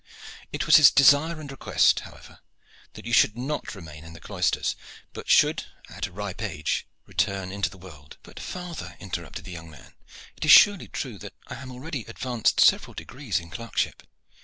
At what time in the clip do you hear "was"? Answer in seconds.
0.65-0.77